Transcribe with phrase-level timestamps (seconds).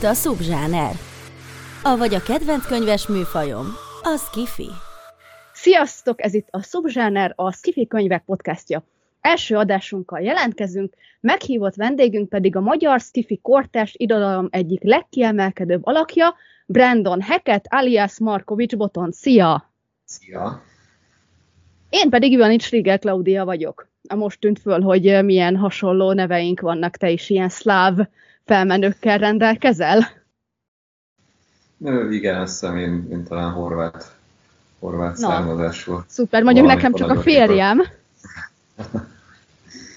[0.00, 0.94] Itt a Subzsáner.
[1.82, 3.66] Avagy a kedvenc könyves műfajom,
[4.02, 4.70] a Skifi.
[5.52, 8.82] Sziasztok, ez itt a Subzsáner, a Skifi könyvek podcastja.
[9.20, 16.34] Első adásunkkal jelentkezünk, meghívott vendégünk pedig a magyar Skifi kortárs irodalom egyik legkiemelkedőbb alakja,
[16.66, 19.12] Brandon Hackett alias Markovics Boton.
[19.12, 19.72] Szia!
[20.04, 20.62] Szia!
[21.90, 23.88] Én pedig Ivanics Rigel Klaudia vagyok.
[24.14, 27.98] Most tűnt föl, hogy milyen hasonló neveink vannak, te is ilyen szláv
[28.50, 30.08] felmenőkkel rendelkezel?
[31.84, 34.16] Ö, igen, azt hiszem én, én talán horvát,
[34.78, 36.02] horvát származású.
[36.06, 37.82] Szuper, mondjuk nekem csak a férjem.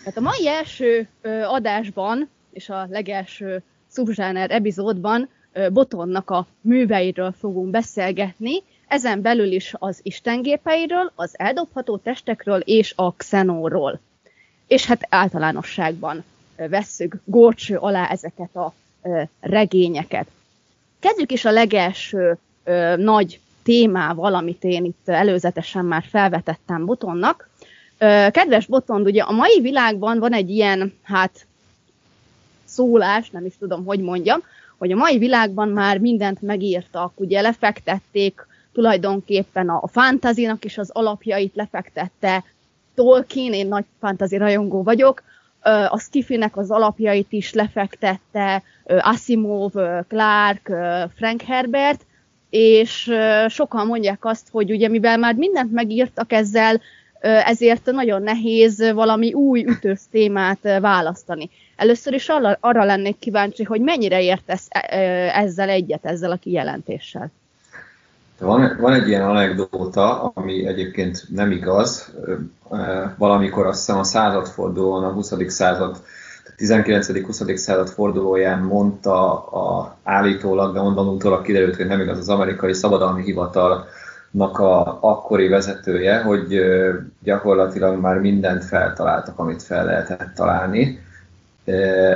[0.03, 7.33] Tehát a mai első ö, adásban, és a legelső szubzsáner epizódban ö, Botonnak a műveiről
[7.39, 13.99] fogunk beszélgetni, ezen belül is az istengépeiről, az eldobható testekről és a xenóról.
[14.67, 16.23] És hát általánosságban
[16.69, 18.73] vesszük górcső alá ezeket a
[19.39, 20.27] regényeket.
[20.99, 22.37] Kezdjük is a legelső
[22.95, 27.49] nagy témával, amit én itt előzetesen már felvetettem Botonnak.
[28.31, 31.45] Kedves Botond, ugye a mai világban van egy ilyen, hát
[32.65, 34.43] szólás, nem is tudom, hogy mondjam,
[34.77, 40.89] hogy a mai világban már mindent megírtak, ugye lefektették tulajdonképpen a, a fantazinak is az
[40.89, 42.43] alapjait lefektette
[42.95, 45.23] Tolkien, én nagy fantazi rajongó vagyok,
[45.89, 49.71] a skifinek az alapjait is lefektette Asimov,
[50.07, 50.71] Clark,
[51.15, 52.05] Frank Herbert,
[52.49, 53.11] és
[53.47, 56.81] sokan mondják azt, hogy ugye mivel már mindent megírtak ezzel,
[57.21, 61.49] ezért nagyon nehéz valami új ütős témát választani.
[61.75, 64.67] Először is arra, arra lennék kíváncsi, hogy mennyire értesz
[65.33, 67.31] ezzel egyet, ezzel a kijelentéssel.
[68.43, 72.13] Van, van egy ilyen anekdóta, ami egyébként nem igaz.
[73.17, 75.33] Valamikor azt hiszem a századfordulón, a 20.
[75.47, 75.97] század,
[76.57, 77.55] 19.-20.
[77.55, 83.23] század fordulóján mondta a, állítólag, de onnan utólag kiderült, hogy nem igaz, az amerikai szabadalmi
[83.23, 86.61] hivatalnak a akkori vezetője, hogy
[87.23, 90.99] gyakorlatilag már mindent feltaláltak, amit fel lehetett találni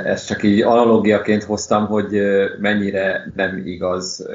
[0.04, 2.20] ezt csak így analógiaként hoztam, hogy
[2.60, 4.26] mennyire nem igaz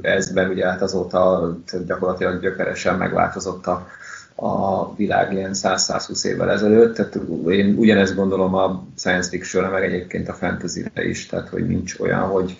[0.00, 1.52] ez, mert ugye hát azóta
[1.86, 3.88] gyakorlatilag gyökeresen megváltozott a,
[4.34, 7.18] a világ ilyen 100-120 évvel ezelőtt, tehát
[7.48, 12.20] én ugyanezt gondolom a science fiction meg egyébként a fantasy is, tehát hogy nincs olyan,
[12.20, 12.58] hogy,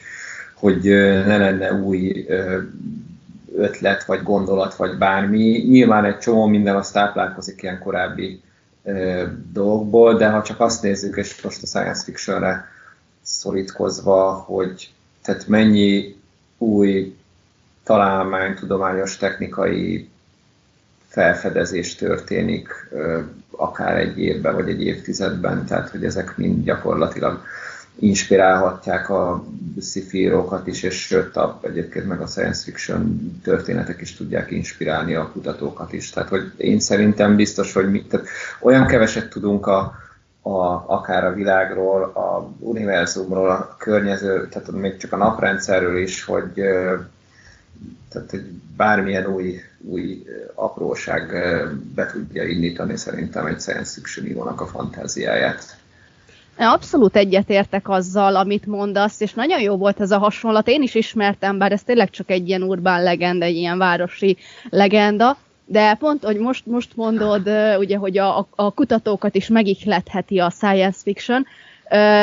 [0.54, 0.82] hogy
[1.26, 2.26] ne lenne új
[3.56, 5.64] ötlet, vagy gondolat, vagy bármi.
[5.68, 8.40] Nyilván egy csomó minden az táplálkozik ilyen korábbi
[9.52, 12.68] dolgokból, de ha csak azt nézzük, és most a science fictionre
[13.22, 16.16] szorítkozva, hogy tehát mennyi
[16.58, 17.16] új
[17.84, 20.08] találmány, tudományos, technikai
[21.08, 22.88] felfedezés történik
[23.50, 27.42] akár egy évben, vagy egy évtizedben, tehát hogy ezek mind gyakorlatilag
[27.98, 29.44] inspirálhatják a
[29.80, 35.30] szifírókat is, és sőt, a, egyébként meg a science fiction történetek is tudják inspirálni a
[35.32, 36.10] kutatókat is.
[36.10, 38.26] Tehát, hogy én szerintem biztos, hogy mi, tehát
[38.60, 39.92] olyan keveset tudunk a,
[40.42, 46.52] a, akár a világról, a univerzumról, a környező, tehát még csak a naprendszerről is, hogy
[48.08, 48.44] tehát hogy
[48.76, 51.32] bármilyen új, új apróság
[51.94, 55.76] be tudja indítani szerintem egy science fiction írónak a fantáziáját.
[56.58, 60.68] Abszolút egyetértek azzal, amit mondasz, és nagyon jó volt ez a hasonlat.
[60.68, 64.36] Én is ismertem, bár ez tényleg csak egy ilyen urbán legenda, egy ilyen városi
[64.68, 70.50] legenda, de pont, hogy most, most mondod, ugye, hogy a, a kutatókat is megihletheti a
[70.50, 71.46] science fiction,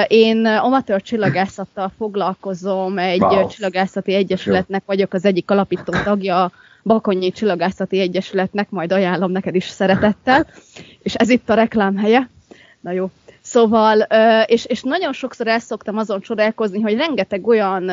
[0.07, 3.47] én amatőr csillagászattal foglalkozom, egy wow.
[3.47, 6.51] csillagászati egyesületnek vagyok az egyik alapító tagja, a
[6.83, 10.47] Bakonyi Csillagászati Egyesületnek, majd ajánlom neked is szeretettel,
[11.01, 12.29] és ez itt a reklám helye.
[12.81, 13.09] Na jó,
[13.45, 13.99] Szóval,
[14.45, 17.91] és, és nagyon sokszor el szoktam azon csodálkozni, hogy rengeteg olyan,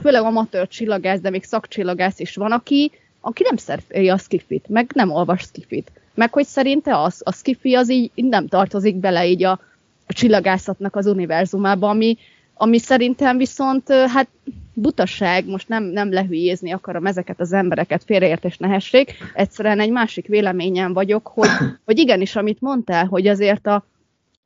[0.00, 2.90] főleg amatőr csillagász, de még szakcsillagász is van, aki,
[3.20, 5.90] aki nem szereti a skifit, meg nem olvas skifit.
[6.14, 9.60] Meg hogy szerinte az, a skifi az így nem tartozik bele így a,
[10.06, 12.18] a csillagászatnak az univerzumába, ami,
[12.54, 14.28] ami szerintem viszont hát
[14.72, 20.92] butaság, most nem, nem lehülyézni akarom ezeket az embereket, félreértés nehesség, egyszerűen egy másik véleményen
[20.92, 21.48] vagyok, hogy,
[21.84, 23.84] hogy igenis, amit mondtál, hogy azért a,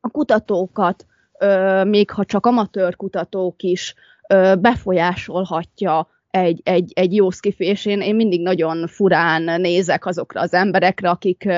[0.01, 1.05] a kutatókat,
[1.83, 3.95] még ha csak amatőr kutatók is,
[4.59, 10.53] befolyásolhatja egy, egy, egy jó skifi, és én, én mindig nagyon furán nézek azokra az
[10.53, 11.49] emberekre, akik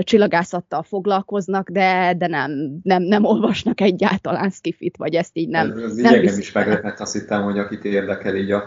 [0.00, 2.50] csillagászattal foglalkoznak, de, de nem,
[2.82, 5.70] nem, nem olvasnak egyáltalán skifit, vagy ezt így nem.
[5.70, 8.62] Ez, ez nem is meglepett, azt hittem, hogy akit érdekel így a,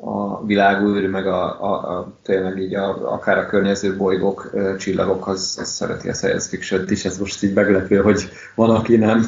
[0.00, 5.58] a világűr, meg a, a, a, tényleg így a, akár a környező bolygók, csillagok, az,
[5.60, 9.24] az szereti a science fiction is, ez most így meglepő, hogy van, aki nem.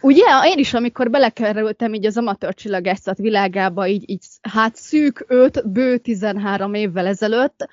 [0.00, 5.68] Ugye, én is, amikor belekerültem így az amatőr csillagászat világába, így, így hát szűk 5,
[5.68, 7.68] bő 13 évvel ezelőtt,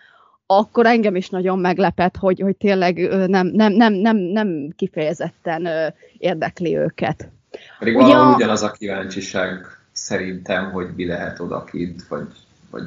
[0.45, 2.97] akkor engem is nagyon meglepett, hogy, hogy tényleg
[3.27, 5.68] nem, nem, nem, nem, nem kifejezetten
[6.18, 7.30] érdekli őket.
[7.80, 12.28] Pedig Ugye, valahol ugyanaz a kíváncsiság szerintem, hogy mi lehet odakint, vagy,
[12.69, 12.84] vagy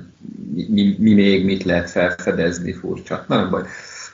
[0.55, 3.25] mi, mi, mi még mit lehet felfedezni furcsa.
[3.29, 3.63] Nem baj.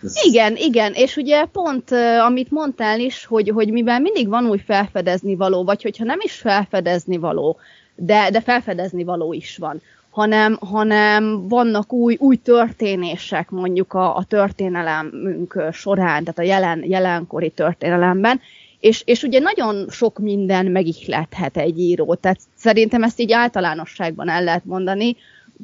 [0.02, 0.16] Ez...
[0.24, 1.90] Igen, igen, és ugye pont,
[2.26, 6.32] amit mondtál is, hogy, hogy mivel mindig van új felfedezni való, vagy hogyha nem is
[6.32, 7.58] felfedezni való,
[7.94, 9.80] de, de felfedezni való is van,
[10.10, 17.50] hanem, hanem vannak új, új történések mondjuk a, a történelemünk során, tehát a jelen, jelenkori
[17.50, 18.40] történelemben,
[18.82, 24.44] és, és ugye nagyon sok minden megihlethet egy író, tehát szerintem ezt így általánosságban el
[24.44, 25.16] lehet mondani,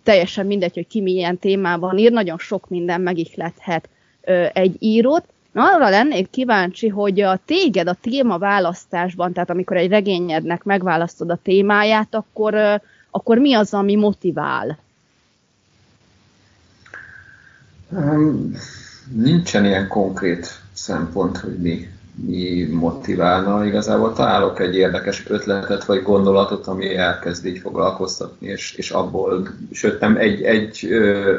[0.02, 3.88] teljesen mindegy, hogy ki milyen témában ír, nagyon sok minden megihlethet
[4.24, 5.24] ö, egy írót.
[5.52, 11.30] Na, arra lennék kíváncsi, hogy a téged a téma választásban, tehát amikor egy regényednek megválasztod
[11.30, 12.74] a témáját, akkor, ö,
[13.10, 14.78] akkor mi az, ami motivál?
[17.90, 18.52] Um,
[19.14, 21.88] nincsen ilyen konkrét szempont, hogy mi
[22.26, 23.66] mi motiválna.
[23.66, 30.00] Igazából találok egy érdekes ötletet vagy gondolatot, ami elkezd így foglalkoztatni, és, és abból, sőt
[30.00, 30.86] nem egy, egy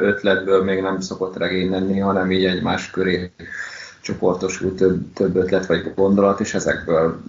[0.00, 3.30] ötletből még nem szokott regény lenni, hanem így egymás köré
[4.00, 7.20] csoportosul több, több ötlet vagy gondolat, és ezekből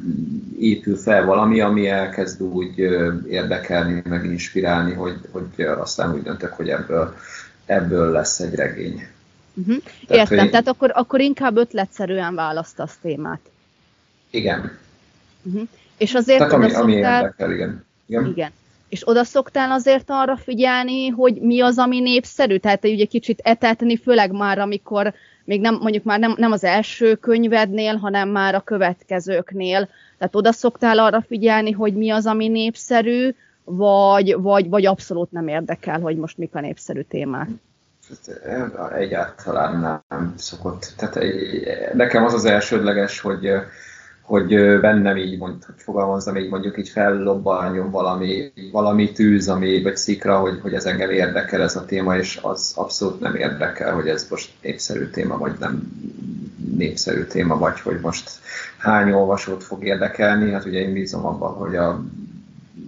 [0.60, 2.80] épül fel valami, ami elkezd úgy
[3.30, 7.16] érdekelni, meg inspirálni, hogy, hogy aztán úgy döntök, hogy ebből,
[7.66, 9.08] ebből lesz egy regény.
[9.54, 9.78] Uh-huh.
[10.08, 10.50] Tehát, Értem, hogy...
[10.50, 13.40] tehát akkor, akkor inkább ötletszerűen választasz témát.
[14.30, 14.78] Igen.
[15.44, 15.68] Uh-huh.
[15.98, 17.86] És azért tehát ami, ami érdekel, igen.
[18.06, 18.26] igen.
[18.26, 18.52] Igen.
[18.90, 22.58] És oda szoktál azért arra figyelni, hogy mi az, ami népszerű?
[22.58, 25.14] Tehát ugye kicsit etetni, főleg már, amikor
[25.44, 29.90] még nem, mondjuk már nem, nem az első könyvednél, hanem már a következőknél.
[30.18, 33.34] Tehát oda szoktál arra figyelni, hogy mi az, ami népszerű,
[33.64, 37.50] vagy, vagy, vagy abszolút nem érdekel, hogy most mik a népszerű témák?
[38.96, 40.94] Egyáltalán nem szokott.
[40.98, 41.20] Tehát
[41.94, 43.50] nekem az az elsődleges, hogy,
[44.22, 49.98] hogy bennem így, mond, hogy fogalmazzam így mondjuk így fellobbanjon valami, valami tűz, ami, vagy
[49.98, 54.08] szikra, hogy, hogy ez engem érdekel ez a téma, és az abszolút nem érdekel, hogy
[54.08, 55.82] ez most népszerű téma, vagy nem
[56.78, 58.30] népszerű téma, vagy hogy most
[58.78, 60.52] hány olvasót fog érdekelni.
[60.52, 62.04] Hát ugye én bízom abban, hogy a,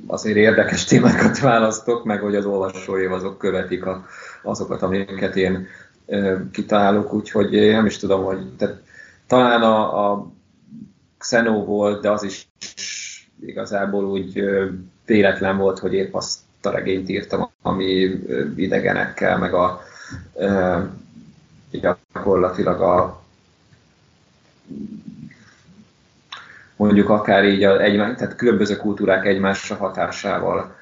[0.08, 4.06] azért érdekes témákat választok, meg hogy az olvasói azok követik a,
[4.42, 5.68] azokat, amiket én
[6.52, 8.82] kitalálok, úgyhogy nem is tudom, hogy tehát,
[9.28, 10.32] talán a, a
[11.18, 12.48] Xeno volt, de az is
[13.42, 14.44] igazából úgy
[15.06, 18.20] véletlen volt, hogy épp azt a regényt írtam, ami
[18.56, 19.82] idegenekkel, meg a
[21.72, 23.22] gyakorlatilag a
[26.84, 30.76] mondjuk akár így egy, tehát különböző kultúrák egymásra hatásával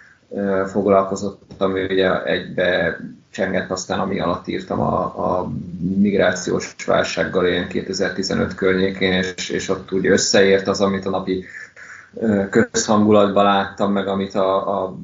[0.67, 2.99] foglalkozott, ami ugye egybe
[3.31, 5.51] csengett aztán, ami alatt írtam a, a
[5.97, 11.45] migrációs válsággal ilyen 2015 környékén, és, és ott úgy összeért az, amit a napi
[12.49, 14.97] közhangulatban láttam, meg amit, a, a,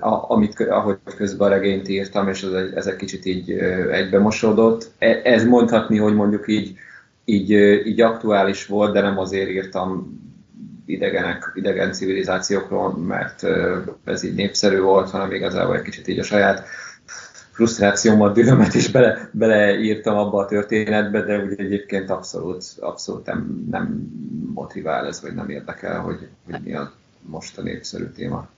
[0.00, 3.50] a, amit ahogy közben a regényt írtam, és ez egy, ez egy kicsit így
[3.90, 4.90] egybe mosódott.
[4.98, 6.76] E, ez mondhatni, hogy mondjuk így,
[7.28, 7.50] így,
[7.86, 10.20] így aktuális volt, de nem azért írtam
[10.86, 13.42] idegenek, idegen civilizációkról, mert
[14.04, 16.66] ez így népszerű volt, hanem igazából egy kicsit így a saját
[17.50, 24.10] frusztrációmat, dühömet is bele, beleírtam abba a történetbe, de ugye egyébként abszolút, abszolút nem, nem
[24.54, 28.48] motivál ez, vagy nem érdekel, hogy, hogy mi a most a népszerű téma.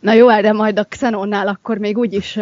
[0.00, 2.38] Na jó, de majd a Xenonnál akkor még úgyis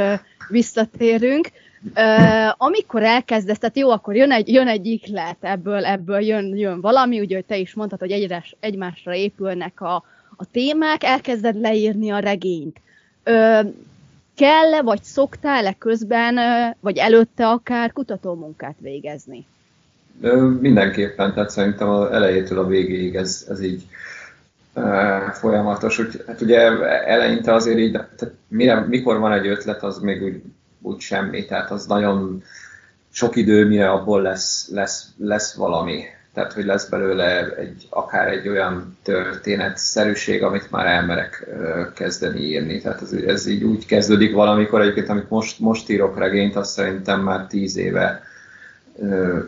[0.48, 1.50] visszatérünk.
[1.94, 6.80] Uh, amikor elkezdesz, tehát jó, akkor jön egy, jön egy iklet, ebből, ebből jön, jön
[6.80, 9.94] valami, ugye, hogy te is mondtad, hogy egyrás, egymásra épülnek a,
[10.36, 12.80] a témák, elkezded leírni a regényt.
[13.26, 13.72] Uh,
[14.38, 16.38] kell-e, vagy szoktál-e közben,
[16.80, 19.46] vagy előtte akár kutatómunkát végezni?
[20.60, 23.82] Mindenképpen, tehát szerintem az elejétől a végéig ez, ez így
[25.32, 25.98] folyamatos.
[25.98, 26.58] Úgy, hát ugye
[27.06, 30.42] eleinte azért így, tehát mire, mikor van egy ötlet, az még úgy,
[30.82, 32.42] úgy semmi, tehát az nagyon
[33.10, 36.04] sok idő, mire abból lesz, lesz, lesz valami.
[36.34, 41.46] Tehát, hogy lesz belőle egy, akár egy olyan történetszerűség, amit már elmerek
[41.94, 42.80] kezdeni írni.
[42.80, 47.20] Tehát ez, ez így úgy kezdődik valamikor, egyébként amit most, most írok regényt, azt szerintem
[47.20, 48.22] már tíz éve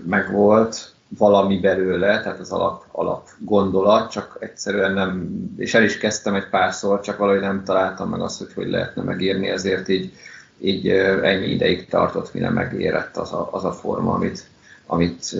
[0.06, 6.34] megvolt, valami belőle, tehát az alap, alap gondolat, csak egyszerűen nem, és el is kezdtem
[6.34, 10.12] egy párszor, csak valahogy nem találtam meg azt, hogy hogy lehetne megírni, ezért így,
[10.60, 10.88] így
[11.22, 14.44] ennyi ideig tartott, mire megérett az a, az a forma, amit,
[14.86, 15.36] amit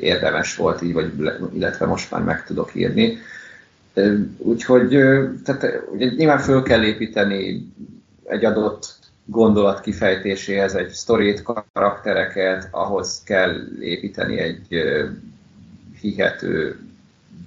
[0.00, 1.12] érdemes volt így, vagy,
[1.52, 3.18] illetve most már meg tudok írni.
[4.38, 4.88] Úgyhogy
[5.44, 7.66] tehát, ugye nyilván föl kell építeni
[8.24, 14.66] egy adott gondolat kifejtéséhez egy sztorit, karaktereket, ahhoz kell építeni egy
[16.00, 16.78] hihető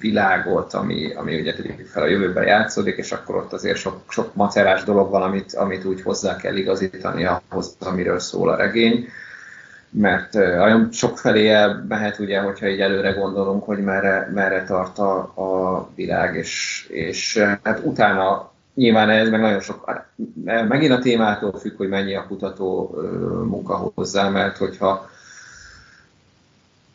[0.04, 4.36] világot, ami, ami ugye tegyük fel a jövőben játszódik, és akkor ott azért sok, sok
[4.36, 9.08] macerás dolog van, amit, amit úgy hozzá kell igazítani ahhoz, amiről szól a regény.
[9.90, 11.52] Mert olyan sok felé
[11.88, 17.44] mehet, ugye, hogyha így előre gondolunk, hogy merre, merre tart a, a világ, és, és
[17.64, 20.04] hát utána Nyilván ez meg nagyon sok,
[20.44, 22.96] megint a témától függ, hogy mennyi a kutató
[23.48, 25.10] munka hozzá, mert hogyha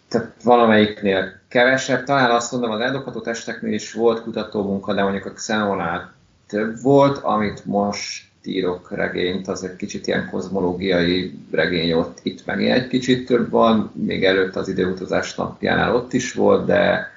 [0.08, 5.26] tehát valamelyiknél kevesebb, talán azt mondom, az eldobható testeknél is volt kutató munka, de mondjuk
[5.26, 6.12] a Xenonál
[6.48, 12.72] több volt, amit most írok regényt, az egy kicsit ilyen kozmológiai regény ott, itt megint
[12.72, 17.16] egy kicsit több van, még előtt az időutazás napjánál ott is volt, de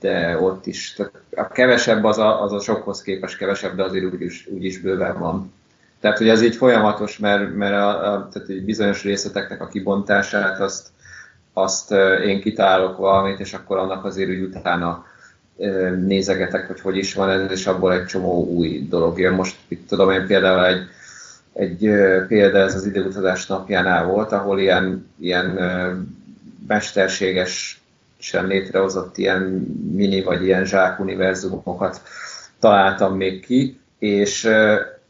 [0.00, 0.96] de ott is
[1.36, 5.52] a kevesebb az a, az a sokhoz képest kevesebb, de azért úgyis, úgyis bőven van.
[6.00, 10.60] Tehát, hogy ez így folyamatos, mert, mert a, a, tehát egy bizonyos részleteknek a kibontását
[10.60, 10.88] azt,
[11.58, 11.90] azt
[12.26, 15.06] én kitálok valamit, és akkor annak azért úgy utána
[16.06, 19.34] nézegetek, hogy hogy is van ez, és abból egy csomó új dolog jön.
[19.34, 20.86] Most itt tudom én például egy,
[21.52, 21.78] egy
[22.28, 25.58] példa ez az időutazás napjánál volt, ahol ilyen, ilyen
[26.66, 27.80] mesterséges
[28.18, 29.42] sem létrehozott ilyen
[29.92, 32.00] mini vagy ilyen zsák univerzumokat
[32.58, 34.48] találtam még ki, és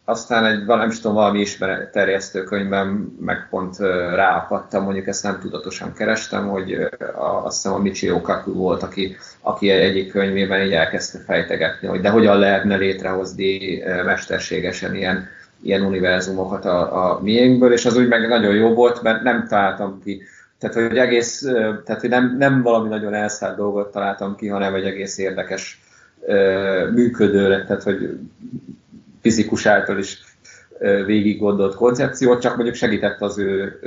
[0.09, 3.79] aztán egy, is tudom, valami ismeretterjesztő könyvben meg pont
[4.15, 6.73] ráakadtam, mondjuk ezt nem tudatosan kerestem, hogy
[7.15, 12.01] a, azt hiszem a Michio Kaku volt, aki, aki egyik könyvében így elkezdte fejtegetni, hogy
[12.01, 15.27] de hogyan lehetne létrehozni mesterségesen ilyen,
[15.63, 20.01] ilyen univerzumokat a, a miénkből, és az úgy meg nagyon jó volt, mert nem találtam
[20.05, 20.23] ki.
[20.59, 21.41] Tehát, hogy egész,
[21.85, 25.81] tehát, hogy nem, nem valami nagyon elszállt dolgot találtam ki, hanem egy egész érdekes
[26.93, 28.19] működő, tehát, hogy
[29.21, 30.25] fizikus által is
[31.07, 33.81] végig gondolt koncepciót, csak mondjuk segített az ő,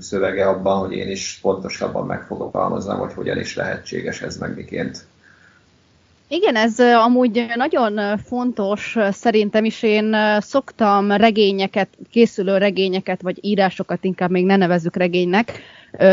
[0.00, 5.04] szövege abban, hogy én is pontosabban megfogalmazzam, hogy hogyan is lehetséges ez meg miként.
[6.28, 9.82] Igen, ez amúgy nagyon fontos szerintem is.
[9.82, 15.62] Én szoktam regényeket, készülő regényeket, vagy írásokat inkább még ne nevezzük regénynek,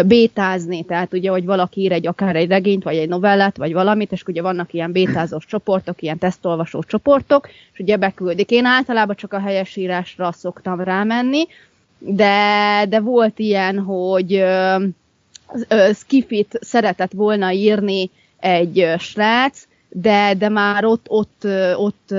[0.06, 4.12] bétázni, tehát ugye, hogy valaki ír egy akár egy regényt, vagy egy novellát, vagy valamit,
[4.12, 8.52] és ugye vannak ilyen bétázós csoportok, ilyen tesztolvasó csoportok, és ugye beküldik.
[8.52, 11.48] Én általában csak a helyesírásra szoktam rámenni,
[11.98, 14.76] de, de volt ilyen, hogy ö,
[15.94, 19.68] Skifit szeretett volna írni egy srác,
[20.02, 22.14] de, de már ott, ott, ott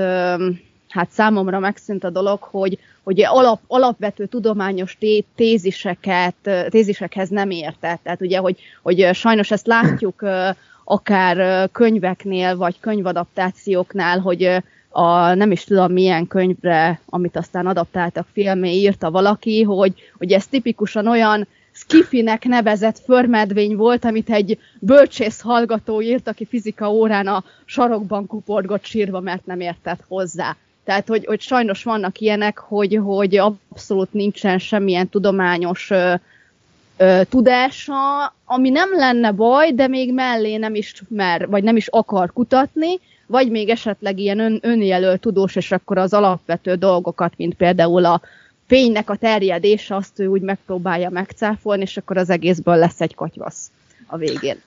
[0.89, 6.35] hát számomra megszűnt a dolog, hogy, hogy alap, alapvető tudományos té, téziseket,
[6.69, 7.99] tézisekhez nem értett.
[8.03, 10.25] Tehát ugye, hogy, hogy sajnos ezt látjuk
[10.83, 18.73] akár könyveknél, vagy könyvadaptációknál, hogy a nem is tudom milyen könyvre, amit aztán adaptáltak filmé,
[18.73, 21.47] írta valaki, hogy, hogy ez tipikusan olyan
[21.89, 28.85] Skifinek nevezett förmedvény volt, amit egy bölcsész hallgató írt, aki fizika órán a sarokban kuporgott
[28.85, 30.55] sírva, mert nem értett hozzá.
[30.83, 36.13] Tehát, hogy, hogy sajnos vannak ilyenek, hogy, hogy abszolút nincsen semmilyen tudományos ö,
[36.97, 41.87] ö, tudása, ami nem lenne baj, de még mellé nem is mer, vagy nem is
[41.87, 47.53] akar kutatni, vagy még esetleg ilyen ön, önjelölt tudós, és akkor az alapvető dolgokat, mint
[47.53, 48.21] például a
[48.67, 53.71] fénynek a terjedése, azt ő úgy megpróbálja megcáfolni, és akkor az egészből lesz egy katyvasz
[54.07, 54.61] a végén.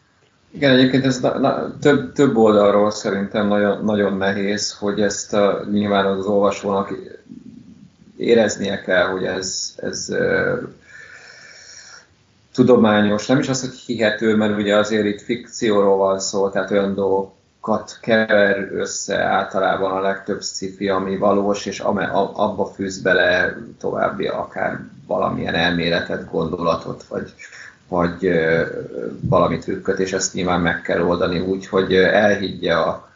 [0.50, 5.66] Igen, egyébként ez na, na, több, több oldalról szerintem nagyon, nagyon nehéz, hogy ezt a,
[5.70, 6.94] nyilván az olvasónak
[8.16, 10.68] éreznie kell, hogy ez, ez uh,
[12.54, 16.94] tudományos, nem is az, hogy hihető, mert ugye azért itt fikcióról van szó, tehát olyan
[17.60, 24.80] dolgokat kever össze általában a legtöbb sci ami valós, és abba fűz bele további akár
[25.06, 27.34] valamilyen elméletet, gondolatot, vagy,
[27.88, 28.30] vagy
[29.20, 33.08] valami trükköt, és ezt nyilván meg kell oldani úgy, hogy elhiggye a,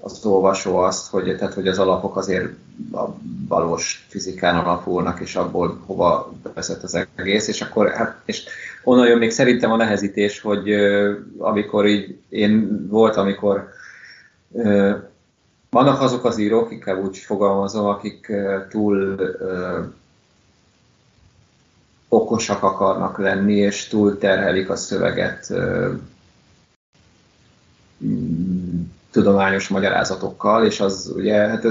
[0.00, 2.48] az olvasó azt, hogy, tehát, hogy az alapok azért
[2.92, 3.04] a
[3.48, 8.44] valós fizikán alapulnak, és abból hova vezet az egész, és akkor hát, és
[8.84, 10.70] onnan jön még szerintem a nehezítés, hogy
[11.38, 13.76] amikor így én volt, amikor
[15.70, 18.32] vannak azok az írók, inkább úgy fogalmazom, akik
[18.68, 19.16] túl
[22.08, 25.52] okosak akarnak lenni, és túl terhelik a szöveget
[29.10, 31.64] tudományos magyarázatokkal, és az ugye, hát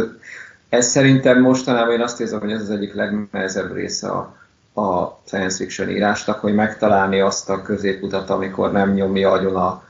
[0.69, 4.35] ez szerintem mostanában én azt érzem, hogy ez az egyik legnehezebb része a,
[4.81, 9.83] a science fiction írásnak, hogy megtalálni azt a középutat, amikor nem nyomja agyon a,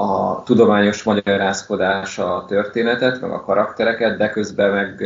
[0.00, 5.02] a tudományos magyarázkodás a történetet, meg a karaktereket, de közben meg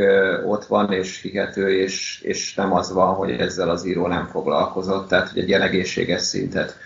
[0.47, 5.09] ott van és hihető, és, és nem az van, hogy ezzel az író nem foglalkozott,
[5.09, 6.77] tehát hogy egy ilyen egészséges szintet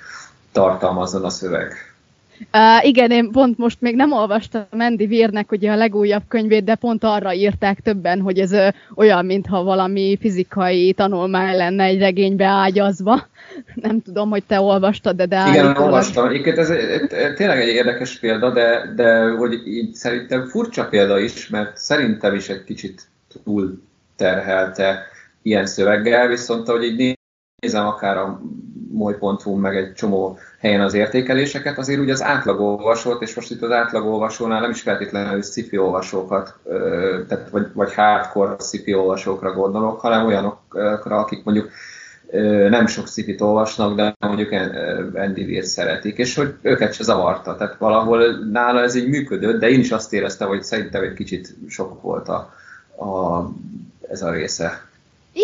[0.53, 1.98] tartalmazzon a szöveg.
[2.53, 6.75] Uh, igen, én pont most még nem olvastam Andy Weirnek ugye a legújabb könyvét, de
[6.75, 12.47] pont arra írták többen, hogy ez uh, olyan, mintha valami fizikai tanulmány lenne egy regénybe
[12.47, 13.27] ágyazva.
[13.75, 15.27] Nem tudom, hogy te olvastad, de...
[15.27, 16.29] de igen, olvastam.
[16.29, 21.49] Egyébként ez, ez tényleg egy érdekes példa, de, de hogy így szerintem furcsa példa is,
[21.49, 23.03] mert szerintem is egy kicsit
[23.45, 23.83] túl
[24.17, 25.07] terhelte
[25.43, 27.19] ilyen szöveggel, viszont ahogy így
[27.63, 28.41] nézem akár a
[28.99, 33.71] moly.hu meg egy csomó helyen az értékeléseket, azért ugye az átlagolvasót, és most itt az
[33.71, 36.55] átlagolvasónál nem is feltétlenül sci olvasókat,
[37.29, 41.71] tehát vagy, vagy hardcore sci olvasókra gondolok, hanem olyanokra, akik mondjuk
[42.69, 44.53] nem sok sci olvasnak, de mondjuk
[45.15, 47.57] Andy szeretik, és hogy őket se zavarta.
[47.57, 51.55] Tehát valahol nála ez így működött, de én is azt éreztem, hogy szerintem egy kicsit
[51.69, 52.55] sok volt a,
[53.05, 53.45] a,
[54.11, 54.88] ez a része.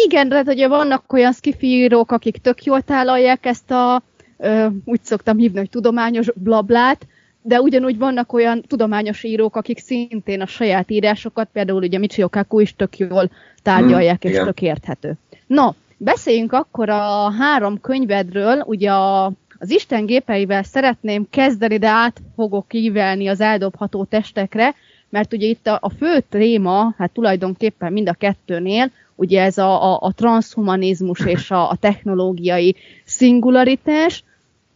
[0.07, 4.03] Igen, de hát ugye vannak olyan skifírók, akik tök jól tálalják ezt a,
[4.39, 7.07] ö, úgy szoktam hívni, hogy tudományos blablát,
[7.43, 12.61] de ugyanúgy vannak olyan tudományos írók, akik szintén a saját írásokat, például ugye Michio Kaku
[12.61, 13.31] is tök jól
[13.63, 14.45] tárgyalják, mm, és igen.
[14.45, 15.15] tök érthető.
[15.47, 19.25] No, beszéljünk akkor a három könyvedről, ugye a,
[19.59, 24.75] az Isten gépeivel szeretném kezdeni, de át fogok ívelni az eldobható testekre,
[25.09, 29.93] mert ugye itt a, a fő téma, hát tulajdonképpen mind a kettőnél, ugye ez a,
[29.93, 34.25] a, a transhumanizmus és a, a technológiai szingularitás,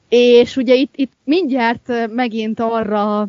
[0.08, 3.28] és ugye itt, itt mindjárt megint arra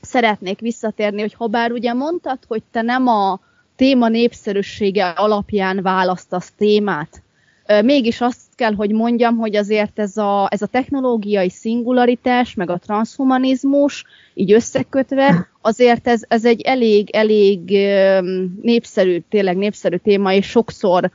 [0.00, 3.40] szeretnék visszatérni, hogy ha bár ugye mondtad, hogy te nem a
[3.76, 7.22] téma népszerűsége alapján választasz témát,
[7.82, 12.78] mégis azt kell, hogy mondjam, hogy azért ez a, ez a technológiai szingularitás, meg a
[12.78, 17.70] transhumanizmus, így összekötve, azért ez, ez egy elég, elég
[18.62, 21.10] népszerű, tényleg népszerű téma, és sokszor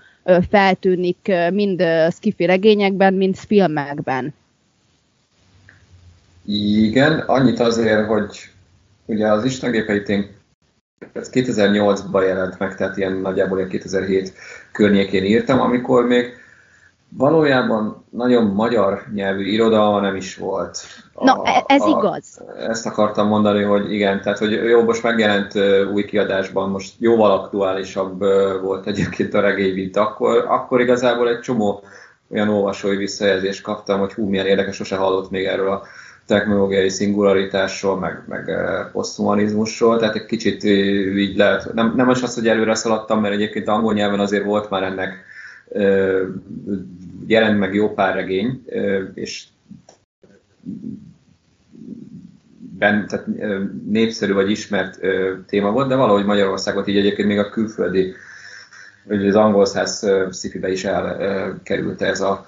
[0.49, 4.33] feltűnik mind skifi regényekben, mind filmekben.
[6.45, 8.49] Igen, annyit azért, hogy
[9.05, 10.27] ugye az Istengépeit én
[11.13, 14.33] ez 2008-ban jelent meg, tehát ilyen nagyjából 2007
[14.71, 16.42] környékén írtam, amikor még
[17.17, 20.77] valójában nagyon magyar nyelvű irodalma nem is volt.
[21.13, 22.41] A, Na, e- ez a, igaz.
[22.57, 25.53] Ezt akartam mondani, hogy igen, tehát hogy jó, most megjelent
[25.93, 28.19] új kiadásban, most jóval aktuálisabb
[28.61, 30.45] volt egyébként a regény, mint akkor.
[30.47, 31.83] Akkor igazából egy csomó
[32.31, 35.83] olyan olvasói visszajelzést kaptam, hogy hú, milyen érdekes, sose hallott még erről a
[36.27, 38.51] technológiai szingularitásról, meg, meg
[38.91, 43.67] poszthumanizmusról, tehát egy kicsit így lehet, nem, nem is az, hogy előre szaladtam, mert egyébként
[43.67, 45.25] angol nyelven azért volt már ennek
[47.27, 48.63] jelent meg jó pár regény,
[49.13, 49.45] és
[52.77, 53.27] ben, tehát
[53.85, 54.99] népszerű vagy ismert
[55.47, 58.13] téma volt, de valahogy Magyarországot így egyébként még a külföldi,
[59.03, 62.47] vagy az angol száz szifibe is elkerült ez a,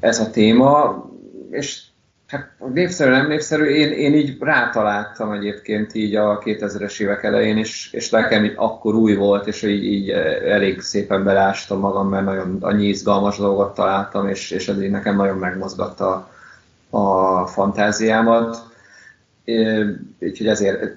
[0.00, 1.04] ez a téma,
[1.50, 1.82] és
[2.28, 7.92] Hát népszerű, nem népszerű, én, én így rátaláltam egyébként így a 2000-es évek elején, és,
[7.92, 12.56] és nekem így akkor új volt, és így, így elég szépen belástam magam, mert nagyon
[12.60, 16.30] annyi izgalmas dolgot találtam, és, és ez így nekem nagyon megmozgatta
[16.90, 18.56] a, a fantáziámat.
[20.20, 20.94] Úgyhogy ezért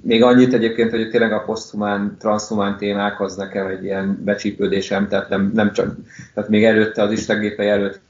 [0.00, 5.28] még annyit egyébként, hogy tényleg a poszthumán, transhumán témák az nekem egy ilyen becsípődésem, tehát
[5.28, 5.96] nem, nem csak,
[6.34, 8.00] tehát még előtte az istengépei előtt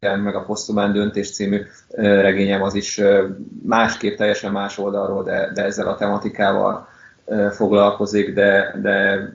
[0.00, 1.60] meg a Posztumán döntés című
[1.96, 3.00] regényem az is
[3.62, 6.88] másképp, teljesen más oldalról, de, de ezzel a tematikával
[7.50, 9.28] foglalkozik, de, de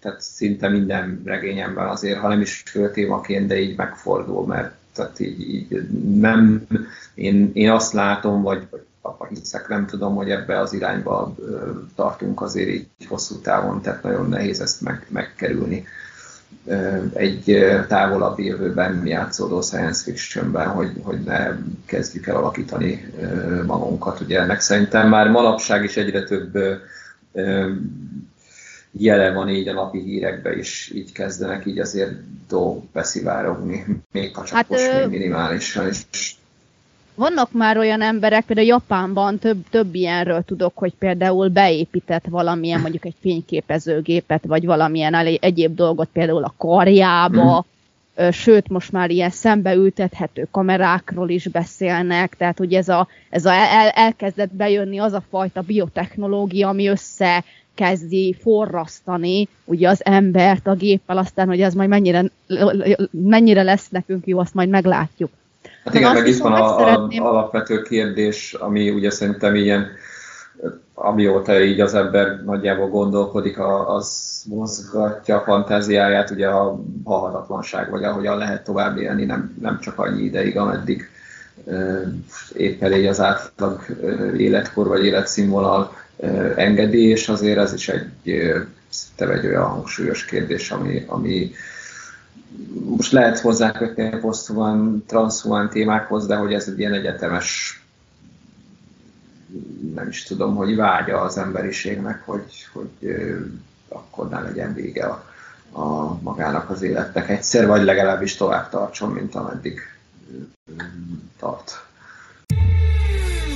[0.00, 5.20] tehát szinte minden regényemben azért, ha nem is fő témaként, de így megfordul, mert tehát
[5.20, 6.66] így, így nem,
[7.14, 8.66] én, én azt látom, vagy,
[9.00, 11.34] apa hiszek, nem tudom, hogy ebbe az irányba
[11.94, 15.84] tartunk azért így hosszú távon, tehát nagyon nehéz ezt meg, megkerülni
[17.12, 23.12] egy távolabbi jövőben játszódó science fictionben, hogy, hogy ne kezdjük el alakítani
[23.66, 24.20] magunkat.
[24.20, 26.58] Ugye ennek szerintem már manapság is egyre több
[28.98, 32.12] jele van így a napi hírekbe is, így kezdenek így azért
[32.48, 36.36] dolgok beszivárogni, még ha csak hát, most még minimálisan is.
[37.14, 43.04] Vannak már olyan emberek, például Japánban több, több ilyenről tudok, hogy például beépített valamilyen mondjuk
[43.04, 47.72] egy fényképezőgépet, vagy valamilyen egyéb dolgot például a karjába, mm
[48.30, 53.88] sőt, most már ilyen szembeültethető kamerákról is beszélnek, tehát hogy ez a, ez a el,
[53.88, 61.18] elkezdett bejönni az a fajta biotechnológia, ami össze kezdi forrasztani ugye az embert a géppel,
[61.18, 62.24] aztán hogy ez majd mennyire,
[63.10, 65.30] mennyire lesz nekünk jó, azt majd meglátjuk.
[65.84, 67.22] Hát igen, meg itt van a, szeretném...
[67.22, 69.86] alapvető kérdés, ami ugye szerintem ilyen,
[70.94, 78.38] amióta így az ember nagyjából gondolkodik, az mozgatja a fantáziáját, ugye a halhatatlanság, vagy ahogyan
[78.38, 81.08] lehet tovább élni, nem, nem csak annyi ideig, ameddig
[82.56, 83.86] épp elég az átlag
[84.36, 85.96] életkor vagy életszínvonal
[86.56, 88.10] engedi, és azért ez is egy,
[89.16, 91.50] egy olyan hangsúlyos kérdés, ami, ami
[92.84, 97.78] most lehet hozzákötni a poszthumán, transzhumán témákhoz, de hogy ez egy ilyen egyetemes
[99.94, 103.14] nem is tudom, hogy vágya az emberiségnek, hogy, hogy
[103.88, 105.24] akkor ne legyen vége a,
[105.80, 109.80] a magának az életnek egyszer, vagy legalábbis tovább tartson, mint ameddig
[111.38, 111.84] tart.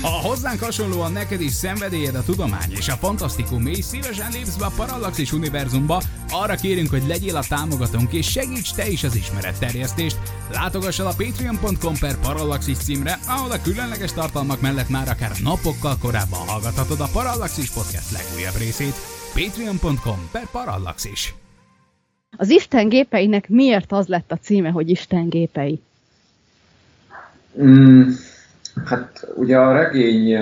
[0.03, 4.65] Ha hozzánk hasonlóan neked is szenvedélyed a tudomány és a fantasztikum, és szívesen lépsz be
[4.65, 10.19] a Parallaxis univerzumba, arra kérünk, hogy legyél a támogatónk és segíts te is az ismeretterjesztést.
[10.53, 15.97] Látogass el a patreon.com per Parallaxis címre, ahol a különleges tartalmak mellett már akár napokkal
[16.01, 18.95] korábban hallgathatod a Parallaxis podcast legújabb részét.
[19.35, 21.35] Patreon.com per Parallaxis.
[22.37, 25.81] Az Isten gépeinek miért az lett a címe, hogy Isten gépei?
[27.63, 28.11] Mm,
[28.85, 30.37] hát ugye a regény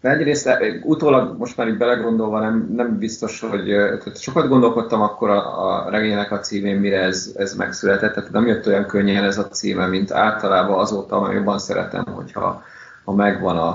[0.00, 0.50] egyrészt
[0.82, 5.90] utólag most már így belegondolva nem, nem biztos, hogy tehát sokat gondolkodtam akkor a, a
[5.90, 9.86] regénynek a címén, mire ez, ez megszületett, tehát nem jött olyan könnyen ez a címe,
[9.86, 12.62] mint általában azóta, mert jobban szeretem, hogyha
[13.04, 13.70] ha megvan a,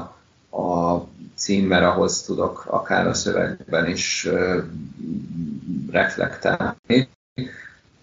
[0.62, 1.04] a
[1.36, 4.30] cím, mert ahhoz tudok akár a szövegben is
[5.92, 7.10] reflektálni.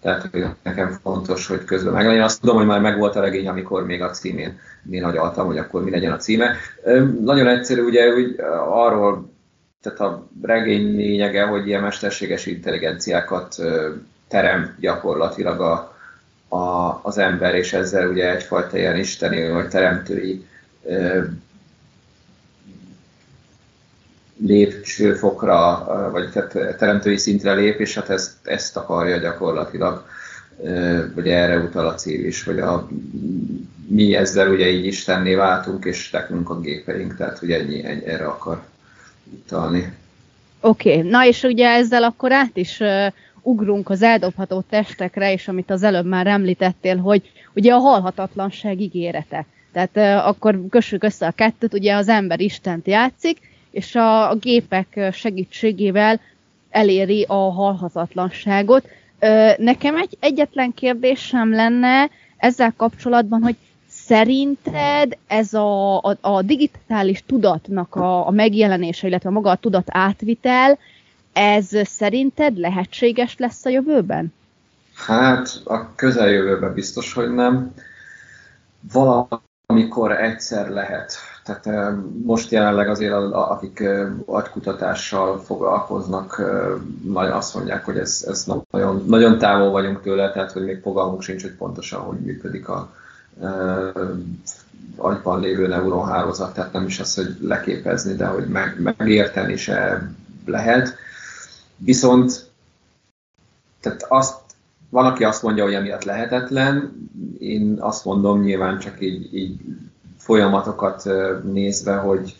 [0.07, 2.23] Tehát nekem fontos, hogy közben meglegyen.
[2.23, 5.83] Azt tudom, hogy már megvolt a regény, amikor még a címén mi nagyaltam, hogy akkor
[5.83, 6.55] mi legyen a címe.
[7.21, 8.35] Nagyon egyszerű, ugye hogy
[8.69, 9.33] arról,
[9.81, 13.55] tehát a regény lényege, hogy ilyen mesterséges intelligenciákat
[14.27, 15.97] terem gyakorlatilag a,
[16.55, 20.45] a, az ember, és ezzel ugye egyfajta ilyen isteni vagy teremtői
[24.45, 30.05] lépcsőfokra, vagy tehát teremtői szintre lép, és hát ezt, ezt akarja gyakorlatilag,
[31.15, 32.87] vagy erre utal a cél is, hogy a,
[33.87, 38.25] mi ezzel ugye így Istenné váltunk, és nekünk a gépeink, tehát ugye ennyi, ennyi erre
[38.25, 38.61] akar
[39.33, 39.93] utalni.
[40.59, 41.09] Oké, okay.
[41.09, 42.81] na és ugye ezzel akkor át is
[43.41, 49.45] ugrunk az eldobható testekre, és amit az előbb már említettél, hogy ugye a halhatatlanság ígérete.
[49.73, 53.37] Tehát akkor kössük össze a kettőt, ugye az ember Istent játszik,
[53.71, 56.19] és a, gépek segítségével
[56.69, 58.87] eléri a halhatatlanságot.
[59.57, 63.55] Nekem egy egyetlen kérdésem lenne ezzel kapcsolatban, hogy
[63.89, 70.77] szerinted ez a, a, a digitális tudatnak a, a megjelenése, illetve maga a tudat átvitel,
[71.33, 74.33] ez szerinted lehetséges lesz a jövőben?
[74.93, 77.73] Hát a közeljövőben biztos, hogy nem.
[78.93, 81.13] Valamikor egyszer lehet.
[81.47, 83.83] Tehát most jelenleg azért akik
[84.25, 86.41] agykutatással foglalkoznak,
[87.01, 91.21] majd azt mondják, hogy ez, ez nagyon, nagyon távol vagyunk tőle, tehát hogy még fogalmunk
[91.21, 92.91] sincs, hogy pontosan hogy működik a
[94.95, 100.09] agyban lévő neuronhálózat, tehát nem is az, hogy leképezni, de hogy meg, megérteni se
[100.45, 100.95] lehet.
[101.75, 102.45] Viszont
[103.79, 104.39] tehát azt,
[104.89, 109.59] van, aki azt mondja, hogy emiatt lehetetlen, én azt mondom nyilván csak így, így
[110.27, 111.03] folyamatokat
[111.43, 112.35] nézve, hogy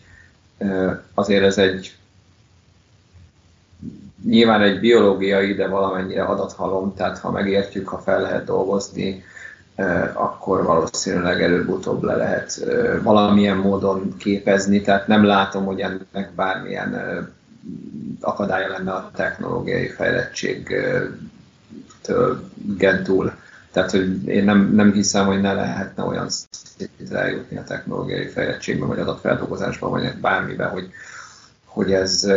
[1.13, 1.95] azért ez egy
[4.25, 9.23] nyilván egy biológiai, de valamennyire adathalom, tehát ha megértjük, ha fel lehet dolgozni,
[10.13, 12.65] akkor valószínűleg előbb-utóbb le lehet
[13.03, 16.95] valamilyen módon képezni, tehát nem látom, hogy ennek bármilyen
[18.21, 21.19] akadálya lenne a technológiai fejlettségtől
[22.77, 23.33] gentúl.
[23.77, 28.87] Tehát, hogy én nem, nem hiszem, hogy ne lehetne olyan szintre eljutni a technológiai fejlettségben,
[28.87, 30.89] vagy adatfeldolgozásban, vagy bármiben, hogy,
[31.65, 32.31] hogy ez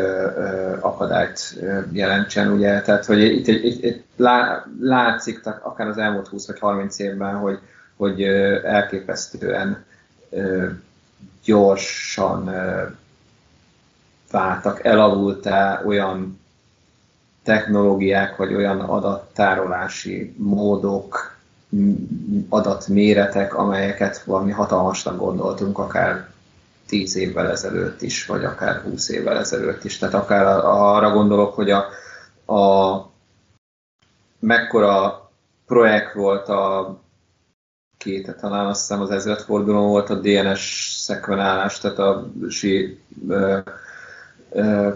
[0.81, 1.59] akadályt
[1.93, 4.05] jelentsen, ugye, tehát hogy itt, itt, itt, itt
[4.81, 7.59] látszik, akár az elmúlt 20 vagy 30 évben, hogy,
[7.97, 8.23] hogy
[8.65, 9.85] elképesztően
[11.45, 12.51] gyorsan
[14.31, 16.40] váltak, elavultá olyan
[17.45, 21.39] technológiák, vagy olyan adattárolási módok,
[22.49, 26.29] adatméretek, amelyeket valami hatalmasnak gondoltunk, akár
[26.87, 29.99] 10 évvel ezelőtt is, vagy akár 20 évvel ezelőtt is.
[29.99, 31.85] Tehát akár arra gondolok, hogy a,
[32.55, 33.11] a
[34.39, 35.31] mekkora
[35.67, 36.97] projekt volt a
[37.97, 43.01] két, talán azt hiszem az ezredfordulón volt a DNS szekvenálás, tehát a sí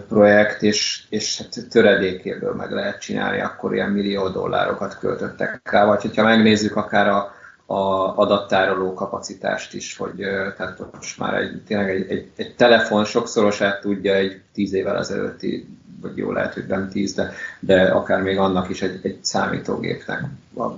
[0.07, 6.01] projekt, és, és hát töredékéből meg lehet csinálni, akkor ilyen millió dollárokat költöttek rá, vagy
[6.01, 7.33] hogyha megnézzük akár a,
[7.65, 10.15] a adattároló kapacitást is, hogy
[10.57, 15.67] tehát most már egy, tényleg egy, egy, egy telefon sokszorosát tudja egy tíz évvel ezelőtti,
[16.01, 20.21] vagy jó lehet, hogy nem tíz, de, de akár még annak is egy, egy számítógépnek.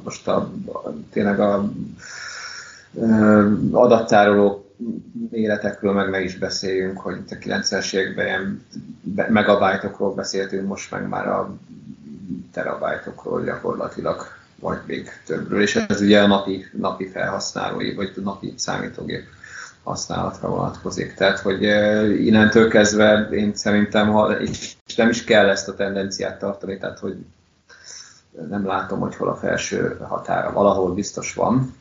[0.03, 0.51] Most a,
[1.11, 1.69] tényleg a, a
[3.71, 4.66] adattároló
[5.29, 8.61] méretekről meg meg is beszéljünk, hogy a 90-es években ilyen
[9.29, 11.57] megabájtokról beszéltünk, most meg már a
[12.51, 14.27] terabájtokról gyakorlatilag,
[14.59, 19.23] vagy még többről, és ez ugye a napi, napi felhasználói, vagy napi számítógép
[19.83, 21.13] használatra vonatkozik.
[21.13, 21.63] Tehát, hogy
[22.25, 27.15] innentől kezdve én szerintem, ha, és nem is kell ezt a tendenciát tartani, tehát, hogy
[28.49, 30.51] nem látom, hogy hol a felső határa.
[30.51, 31.75] Valahol biztos van,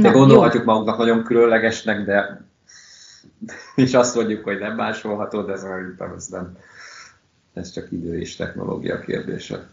[0.00, 0.70] de Na, gondolhatjuk jó.
[0.70, 2.40] magunknak nagyon különlegesnek, de
[3.84, 6.56] és azt mondjuk, hogy nem másolható, de ez szerintem ez nem,
[7.52, 9.68] ez csak idő és technológia kérdése.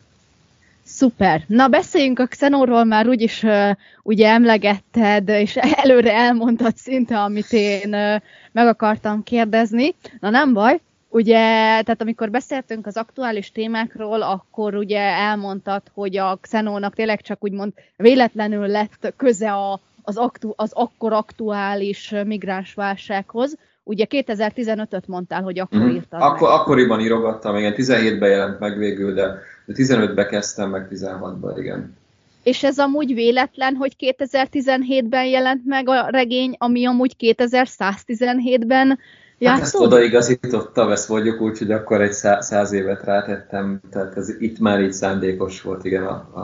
[0.83, 1.43] Szuper.
[1.47, 3.69] Na beszéljünk a Xenorról, már úgyis uh,
[4.03, 9.95] ugye emlegetted, és előre elmondtad szinte, amit én uh, meg akartam kérdezni.
[10.19, 10.79] Na nem baj,
[11.09, 11.37] ugye,
[11.81, 17.73] tehát amikor beszéltünk az aktuális témákról, akkor ugye elmondtad, hogy a Xenónak tényleg csak úgymond
[17.95, 23.55] véletlenül lett köze a, az, aktu, az akkor aktuális migránsválsághoz.
[23.83, 25.89] Ugye 2015-öt mondtál, hogy akkor mm.
[25.89, 26.59] írtad akkor, meg.
[26.59, 31.97] Akkoriban írogattam, igen, 17-ben jelent meg végül, de 15-ben kezdtem meg 16-ban, igen.
[32.43, 38.99] És ez amúgy véletlen, hogy 2017-ben jelent meg a regény, ami amúgy 2117-ben
[39.45, 44.59] Hát ezt odaigazítottam, ezt mondjuk úgy, hogy akkor egy száz évet rátettem, tehát ez itt
[44.59, 46.41] már így szándékos volt, igen, a, a,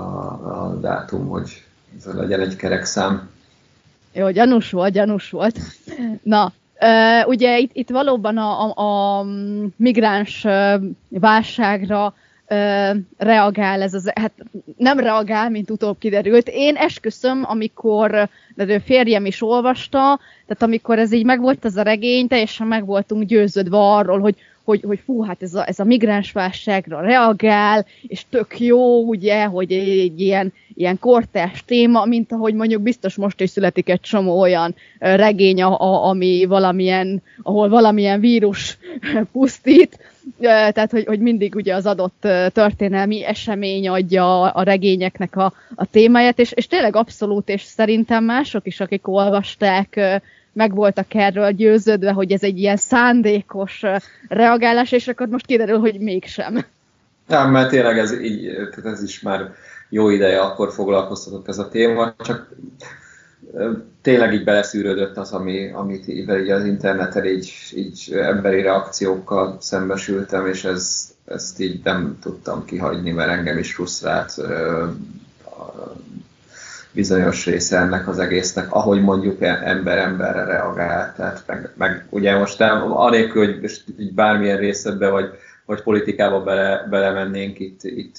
[0.69, 1.63] a dátum, hogy
[1.97, 3.29] ez legyen egy kerek szám.
[4.17, 5.59] Jó, gyanús volt, gyanús volt.
[6.23, 6.53] Na,
[7.25, 9.25] ugye itt, itt valóban a, a, a
[9.75, 10.45] migráns
[11.09, 12.13] válságra
[13.17, 14.31] reagál ez az, hát
[14.77, 16.49] nem reagál, mint utóbb kiderült.
[16.49, 22.27] Én esküszöm, amikor, de férjem is olvasta, tehát amikor ez így megvolt ez a regény,
[22.27, 27.01] teljesen meg voltunk győződve arról, hogy hogy, hogy fú, hát ez a, ez a migránsválságra
[27.01, 33.15] reagál, és tök jó, ugye, hogy egy ilyen, ilyen kortás téma, mint ahogy mondjuk biztos
[33.15, 38.77] most is születik egy csomó olyan regény, a, ami valamilyen, ahol valamilyen vírus
[39.33, 39.99] pusztít,
[40.39, 46.39] tehát hogy, hogy mindig ugye az adott történelmi esemény adja a regényeknek a, a témáját,
[46.39, 49.99] és, és tényleg abszolút, és szerintem mások is, akik olvasták,
[50.55, 53.81] meg voltak erről győződve, hogy ez egy ilyen szándékos
[54.27, 56.65] reagálás, és akkor most kiderül, hogy mégsem.
[57.27, 58.45] Nem, mert tényleg ez, így,
[58.83, 59.53] ez is már
[59.89, 62.49] jó ideje akkor foglalkoztatott ez a téma, csak
[64.01, 70.63] tényleg így beleszűrődött az, ami, amit így az interneten így, így emberi reakciókkal szembesültem, és
[70.63, 74.35] ez, ezt így nem tudtam kihagyni, mert engem is frusztrált
[76.95, 81.13] bizonyos része ennek az egésznek, ahogy mondjuk e- ember emberre reagál.
[81.15, 85.29] Tehát meg, meg ugye most nem, anélkül, hogy most így bármilyen részletbe vagy,
[85.65, 88.17] vagy politikába bele, belemennénk itt, itt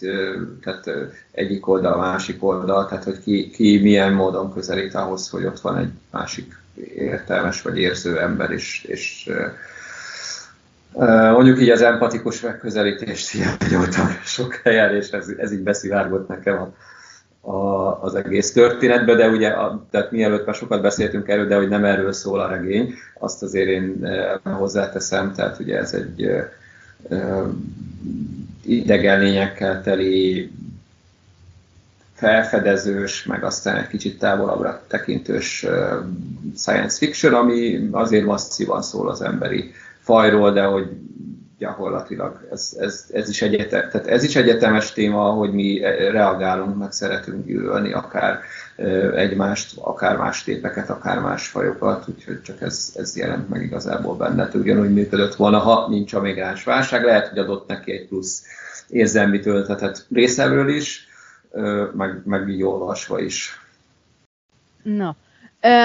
[0.62, 0.90] tehát
[1.30, 5.78] egyik oldal, másik oldal, tehát hogy ki, ki milyen módon közelít ahhoz, hogy ott van
[5.78, 6.54] egy másik
[6.94, 9.30] értelmes vagy érző ember is, és
[11.32, 16.72] mondjuk így az empatikus megközelítést hiányoltam sok helyen, és ez, ez így beszivárgott nekem a,
[17.46, 21.68] a, az egész történetbe, de ugye, a, tehát mielőtt már sokat beszéltünk erről, de hogy
[21.68, 26.52] nem erről szól a regény, azt azért én e, hozzáteszem, tehát ugye ez egy e,
[27.08, 27.42] e,
[28.62, 30.50] idegen lényekkel teli
[32.14, 35.66] felfedezős, meg aztán egy kicsit távolabbra tekintős
[36.56, 40.88] science fiction, ami azért masszívan szól az emberi fajról, de hogy
[41.58, 45.78] gyakorlatilag ez, ez, ez, is egyetem, tehát ez is egyetemes téma, hogy mi
[46.10, 48.40] reagálunk, meg szeretünk gyűlölni akár
[49.14, 54.48] egymást, akár más tépeket, akár más fajokat, úgyhogy csak ez, ez jelent meg igazából benne.
[54.54, 58.44] Ugyanúgy működött volna, ha nincs a migráns válság, lehet, hogy adott neki egy plusz
[58.88, 61.06] érzelmi töltetet részemről is,
[61.92, 63.60] meg, meg így olvasva is.
[64.82, 65.16] Na,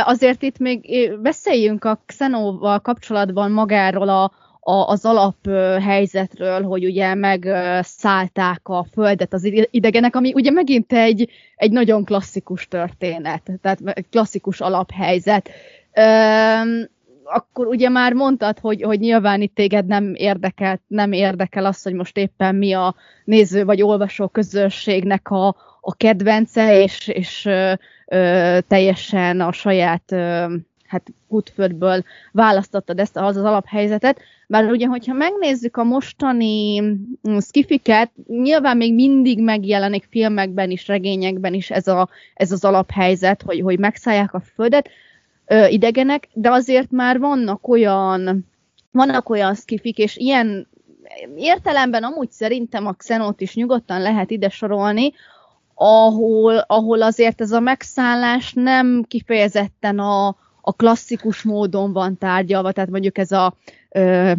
[0.04, 4.32] azért itt még beszéljünk a Xenóval kapcsolatban magáról a,
[4.64, 11.72] a, az alaphelyzetről, hogy ugye megszállták a földet az idegenek, ami ugye megint egy, egy
[11.72, 15.50] nagyon klasszikus történet, tehát klasszikus alaphelyzet.
[16.00, 16.90] Üm,
[17.24, 21.94] akkor ugye már mondtad, hogy, hogy nyilván itt téged nem érdekel, nem érdekel az, hogy
[21.94, 22.96] most éppen mi a
[23.26, 25.48] néző vagy olvasó közösségnek a,
[25.82, 27.74] a kedvence, és, és ö,
[28.06, 30.56] ö, teljesen a saját ö,
[30.92, 38.12] hát útföldből választottad ezt az, az alaphelyzetet, bár ugye, hogyha megnézzük a mostani mm, skifiket,
[38.28, 43.80] nyilván még mindig megjelenik filmekben is, regényekben is ez, a, ez az alaphelyzet, hogy, hogy
[43.80, 44.90] megszállják a földet,
[45.46, 48.48] ö, idegenek, de azért már vannak olyan,
[48.92, 50.68] vannak olyan skifik, és ilyen
[51.36, 55.14] értelemben amúgy szerintem a Xenót is nyugodtan lehet ide sorolni,
[55.84, 62.90] ahol, ahol azért ez a megszállás nem kifejezetten a, a klasszikus módon van tárgyalva, tehát
[62.90, 63.54] mondjuk ez a
[63.90, 64.32] ö,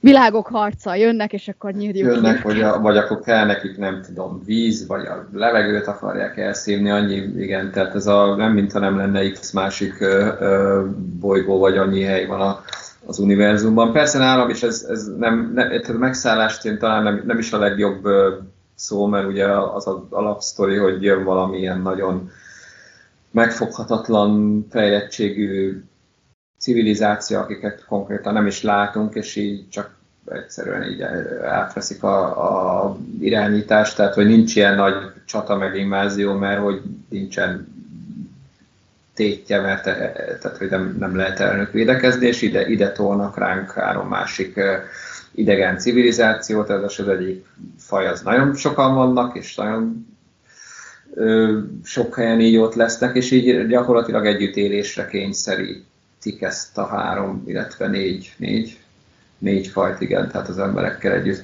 [0.00, 2.14] világok harca, jönnek, és akkor nyírjuk.
[2.14, 6.90] Jönnek, vagy, a, vagy akkor kell nekik, nem tudom, víz, vagy a levegőt akarják elszívni,
[6.90, 10.84] annyi, igen, tehát ez a, nem mintha nem lenne X másik ö, ö,
[11.20, 12.60] bolygó, vagy annyi hely van a,
[13.06, 13.92] az univerzumban.
[13.92, 17.58] Persze nálam is ez, ez nem, nem tehát megszállást én talán nem, nem is a
[17.58, 18.08] legjobb
[18.74, 22.30] szó, mert ugye az az alapsztori, hogy jön valamilyen nagyon
[23.36, 25.82] megfoghatatlan fejlettségű
[26.58, 29.94] civilizáció, akiket konkrétan nem is látunk, és így csak
[30.30, 31.02] egyszerűen így
[31.42, 34.94] átveszik a, a irányítást, tehát hogy nincs ilyen nagy
[35.24, 37.74] csata meg invázió, mert hogy nincsen
[39.14, 39.82] tétje, mert
[40.40, 44.60] tehát, hogy nem, nem lehet ellenük védekezni, és ide, ide tolnak ránk három másik
[45.34, 47.46] idegen civilizációt, ez az egyik
[47.78, 50.06] faj az nagyon sokan vannak, és nagyon
[51.84, 58.34] sok helyen így ott lesznek, és így gyakorlatilag együttélésre kényszerítik ezt a három, illetve négy,
[58.36, 58.78] négy,
[59.38, 61.42] négy fajt, igen, tehát az emberekkel együtt.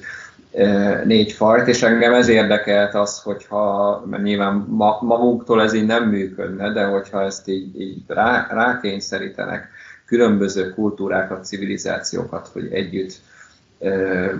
[1.05, 6.09] Négy fajt, és engem ez érdekelt az, hogyha, mert nyilván ma, magunktól ez így nem
[6.09, 9.67] működne, de hogyha ezt így, így rá, rákényszerítenek
[10.05, 13.13] különböző kultúrákat, civilizációkat, hogy együtt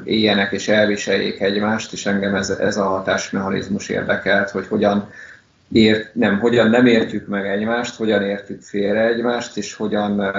[0.03, 5.09] éljenek és elviseljék egymást, és engem ez, ez a hatásmechanizmus érdekelt, hogy hogyan,
[5.71, 10.31] ért, nem, hogyan nem értjük meg egymást, hogyan értjük félre egymást, és hogyan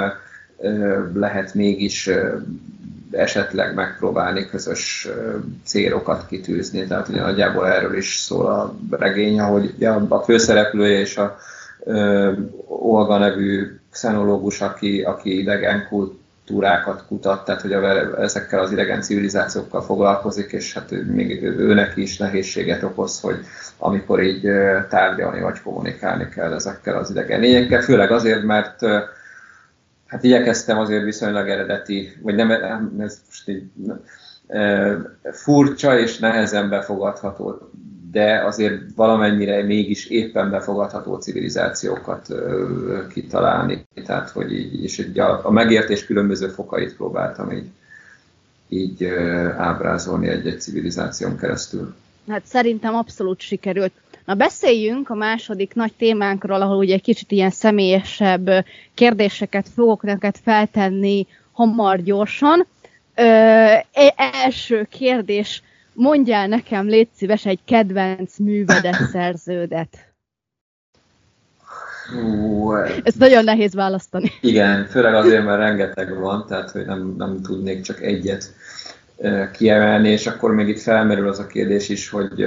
[1.15, 2.11] lehet mégis
[3.11, 5.09] esetleg megpróbálni közös
[5.65, 6.87] célokat kitűzni.
[6.87, 9.75] Tehát ugye nagyjából erről is szól a regény, hogy
[10.09, 11.37] a főszereplője és a
[12.67, 16.13] Olga nevű xenológus, aki, aki idegen kult,
[16.47, 22.19] túrákat kutat, tehát hogy a, ezekkel az idegen civilizációkkal foglalkozik, és hát még őnek is
[22.19, 23.37] nehézséget okoz, hogy
[23.79, 24.43] amikor így
[24.89, 28.81] tárgyalni vagy kommunikálni kell ezekkel az idegen lényekkel, főleg azért, mert
[30.07, 32.51] hát igyekeztem azért viszonylag eredeti, vagy nem,
[32.99, 33.71] ez most így,
[35.33, 37.71] furcsa és nehezen befogadható
[38.15, 42.29] de azért valamennyire mégis éppen befogadható civilizációkat
[43.13, 43.85] kitalálni.
[44.05, 47.67] Tehát, hogy így, és így a, a megértés különböző fokait próbáltam így,
[48.69, 49.05] így
[49.57, 51.95] ábrázolni egy-egy civilizáción keresztül.
[52.29, 53.93] Hát szerintem abszolút sikerült.
[54.25, 58.51] Na beszéljünk a második nagy témánkról, ahol ugye egy kicsit ilyen személyesebb
[58.95, 62.67] kérdéseket fogok neked feltenni hamar gyorsan.
[63.15, 65.63] Ö, e- első kérdés,
[65.95, 70.13] mondjál nekem, légy szíves, egy kedvenc művedet, szerződet.
[72.13, 74.31] Hú, Ezt nagyon nehéz választani.
[74.41, 78.55] Igen, főleg azért, mert rengeteg van, tehát hogy nem, nem tudnék csak egyet
[79.53, 82.45] kiemelni, és akkor még itt felmerül az a kérdés is, hogy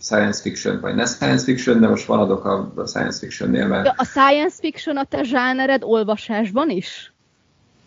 [0.00, 3.92] science fiction vagy ne science fiction, de most maradok a science fictionnél, mert...
[3.96, 7.12] A science fiction a te zsánered olvasásban is?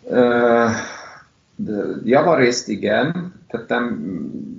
[0.02, 0.70] Uh,
[2.04, 4.00] javarészt igen, tehát nem,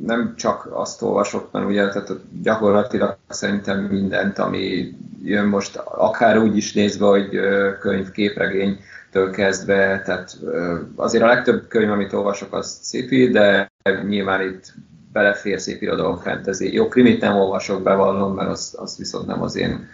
[0.06, 2.12] nem csak azt olvasok, mert ugye tehát
[2.44, 7.30] gyakorlatilag szerintem mindent, ami jön most, akár úgy is nézve, hogy
[7.80, 10.38] könyv, képregénytől kezdve, tehát
[10.96, 13.72] azért a legtöbb könyv, amit olvasok, az sci de
[14.08, 14.74] nyilván itt
[15.14, 16.74] belefér szép irodalom, fantasy.
[16.74, 19.88] Jó, krimit nem olvasok, bevallom, mert az, az viszont nem az én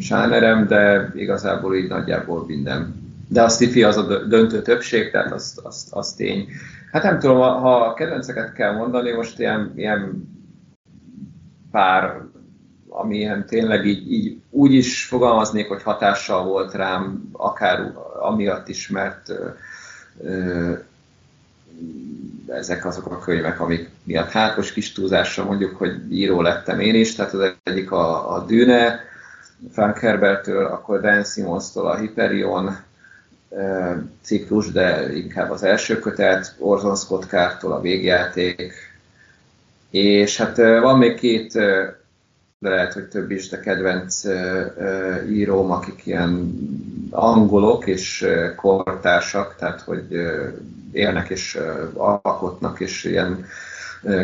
[0.00, 5.60] sánerem, de igazából így nagyjából minden de a sci az a döntő többség, tehát az,
[5.62, 6.48] az, az tény.
[6.92, 10.28] Hát nem tudom, ha a kedvenceket kell mondani, most ilyen, ilyen
[11.70, 12.20] pár,
[12.88, 18.88] ami ilyen tényleg így, így úgy is fogalmaznék, hogy hatással volt rám, akár amiatt is,
[18.88, 19.48] mert ö,
[20.22, 20.72] ö,
[22.46, 27.14] ezek azok a könyvek, amik miatt hátkos kis túlzásra mondjuk, hogy író lettem én is,
[27.14, 29.00] tehát az egyik a, a Dűne,
[29.72, 32.76] Frank Herbertől, akkor Dan Simonstól a Hyperion
[34.22, 38.72] ciklus, de inkább az első kötet, Orson Scott Cardtól a végjáték,
[39.90, 41.52] és hát van még két,
[42.58, 44.24] de lehet, hogy több is, de kedvenc
[45.30, 46.58] íróm, akik ilyen
[47.10, 48.26] angolok és
[48.56, 50.06] kortársak, tehát hogy
[50.92, 51.58] élnek és
[51.94, 53.46] alkotnak, és ilyen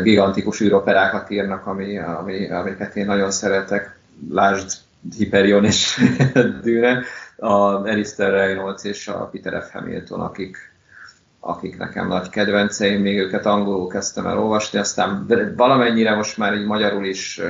[0.03, 3.97] gigantikus űroperákat írnak, ami, ami, amiket én nagyon szeretek.
[4.29, 4.71] Lásd
[5.17, 5.99] Hyperion és
[6.63, 7.03] Dűne,
[7.37, 9.71] a Alistair Reynolds és a Peter F.
[9.71, 10.57] Hamilton, akik,
[11.39, 16.65] akik nekem nagy kedvenceim, még őket angolul kezdtem el olvasni, aztán valamennyire most már így
[16.65, 17.41] magyarul is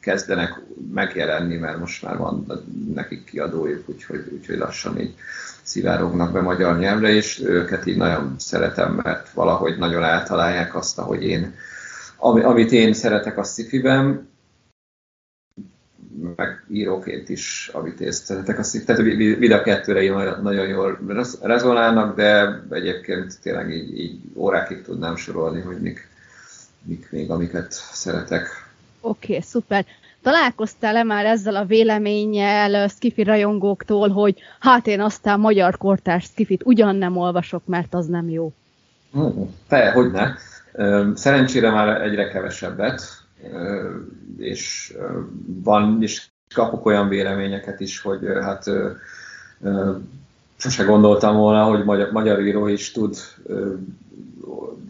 [0.00, 0.60] kezdenek
[0.92, 2.46] megjelenni, mert most már van
[2.94, 5.14] nekik kiadójuk, úgyhogy, úgyhogy lassan így
[5.62, 11.24] szivárognak be magyar nyelvre, és őket így nagyon szeretem, mert valahogy nagyon eltalálják azt, ahogy
[11.24, 11.54] én,
[12.16, 13.66] amit én szeretek a sci
[16.36, 18.58] meg íróként is, amit én szeretek.
[18.58, 19.02] Azt, tehát
[19.38, 20.98] mind a kettőre nagyon, nagyon jól
[21.42, 26.08] rezonálnak, de egyébként tényleg így, így órákig tudnám sorolni, hogy mik,
[26.82, 28.68] mik még, amiket szeretek.
[29.00, 29.84] Oké, okay, szuper.
[30.22, 36.96] Találkoztál-e már ezzel a véleménnyel skifi rajongóktól, hogy hát én aztán magyar kortárs skifit ugyan
[36.96, 38.52] nem olvasok, mert az nem jó?
[39.68, 40.34] Te, hogy ne.
[41.14, 43.02] Szerencsére már egyre kevesebbet,
[44.36, 44.94] és
[45.62, 48.64] van, és kapok olyan véleményeket is, hogy hát
[50.56, 53.16] sose gondoltam volna, hogy magyar, magyar író is tud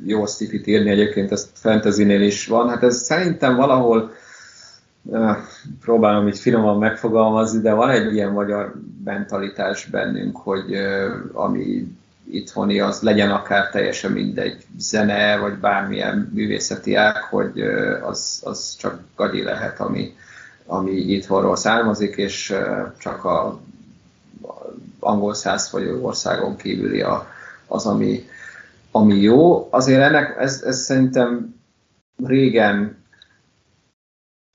[0.04, 2.68] jó szifit írni, egyébként ezt fantasy is van.
[2.68, 4.12] Hát ez szerintem valahol
[5.80, 8.74] próbálom így finoman megfogalmazni, de van egy ilyen magyar
[9.04, 10.76] mentalitás bennünk, hogy
[11.32, 11.97] ami
[12.30, 17.60] itthoni, az legyen akár teljesen mindegy zene, vagy bármilyen művészeti ág, hogy
[18.02, 20.16] az, az csak gagyi lehet, ami,
[20.66, 22.54] ami itthonról származik, és
[22.98, 23.60] csak a
[25.00, 27.26] angol száz vagy országon kívüli a,
[27.66, 28.26] az, ami,
[28.90, 29.68] ami jó.
[29.70, 31.54] Azért ennek, ez, ez szerintem
[32.24, 32.96] régen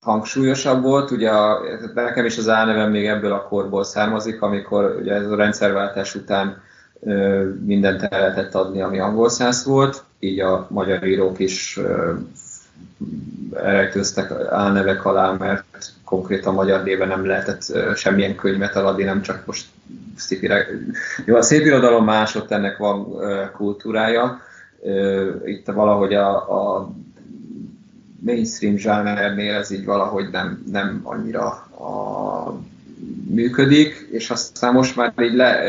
[0.06, 1.62] hangsúlyosabb volt, ugye a,
[1.94, 6.62] nekem is az álnevem még ebből a korból származik, amikor ugye ez a rendszerváltás után
[7.66, 11.80] mindent el lehetett adni, ami angol száz volt, így a magyar írók is
[13.54, 17.62] elrejtőztek álnevek alá, mert konkrétan magyar néven nem lehetett
[17.96, 19.66] semmilyen könyvet eladni, nem csak most
[20.16, 20.68] szépire.
[21.26, 23.08] Jó, a szép irodalom másott, ennek van
[23.56, 24.42] kultúrája.
[25.46, 26.92] Itt valahogy a, a
[28.20, 32.60] mainstream zsánernél ez így valahogy nem, nem annyira a,
[33.30, 35.64] működik, és aztán most már így le,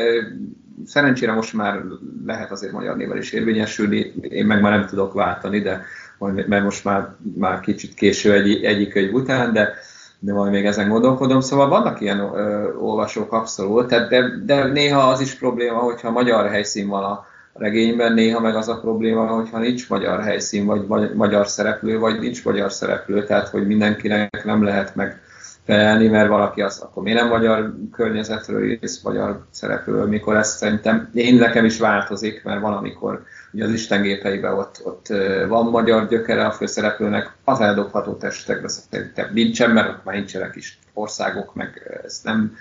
[0.87, 1.83] szerencsére most már
[2.27, 5.85] lehet azért magyar nével is érvényesülni, én meg már nem tudok váltani, de
[6.19, 9.75] mert most már, már kicsit késő egy, egyik könyv után, de,
[10.19, 11.41] de majd még ezen gondolkodom.
[11.41, 16.49] Szóval vannak ilyen ö, olvasók abszolút, tehát de, de néha az is probléma, hogyha magyar
[16.49, 21.49] helyszín van a regényben, néha meg az a probléma, hogyha nincs magyar helyszín, vagy magyar
[21.49, 25.21] szereplő, vagy nincs magyar szereplő, tehát hogy mindenkinek nem lehet meg
[25.65, 31.11] felelni, mert valaki az, akkor miért nem magyar környezetről írsz, magyar szereplőről, mikor ezt szerintem
[31.15, 35.07] én nekem is változik, mert van, amikor ugye az Isten gépeiben ott, ott
[35.49, 40.79] van magyar gyökere a főszereplőnek, az eldobható testekbe szerintem nincsen, mert ott már nincsenek is
[40.93, 42.57] országok, meg ez nem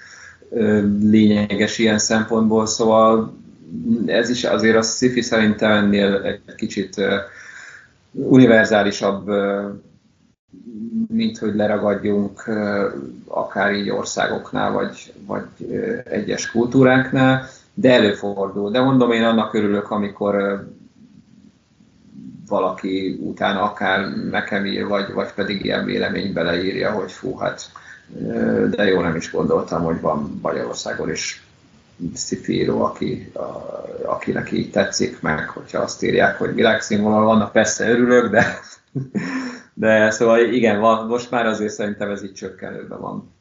[1.00, 3.38] lényeges ilyen szempontból, szóval
[4.06, 7.02] ez is azért a sci szerintem ennél egy kicsit
[8.12, 9.30] univerzálisabb
[11.08, 12.50] mint hogy leragadjunk
[13.28, 15.46] akár így országoknál, vagy, vagy
[16.04, 18.72] egyes kultúráknál, de előfordul.
[18.72, 20.66] De mondom, én annak örülök, amikor
[22.48, 27.72] valaki utána akár nekem ír, vagy, vagy pedig ilyen vélemény beleírja, hogy fú, hát
[28.70, 31.44] de jó, nem is gondoltam, hogy van Magyarországon is
[32.14, 33.42] szifíró, aki, a,
[34.06, 38.60] akinek így tetszik meg, hogyha azt írják, hogy világszínvonal vannak, persze örülök, de
[39.84, 43.32] de szóval igen, van, most már azért szerintem ez így csökkenőben van.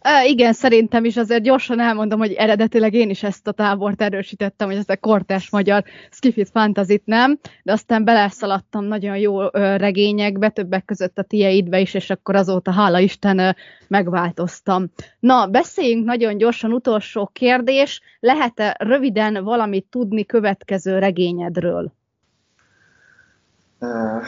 [0.00, 4.68] E, igen, szerintem is azért gyorsan elmondom, hogy eredetileg én is ezt a tábort erősítettem,
[4.68, 10.84] hogy ez a kortás magyar skifit fantazit nem, de aztán beleszaladtam nagyon jó regényekbe, többek
[10.84, 13.56] között a tieidbe is, és akkor azóta hála Isten
[13.88, 14.90] megváltoztam.
[15.20, 21.92] Na, beszéljünk nagyon gyorsan, utolsó kérdés, lehet-e röviden valamit tudni következő regényedről?
[23.80, 24.22] Uh,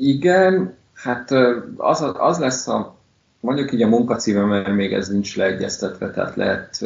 [0.00, 1.30] igen, Hát
[1.76, 2.96] az, az lesz a,
[3.40, 6.78] mondjuk így a munkacíme, mert még ez nincs leegyeztetve, tehát lehet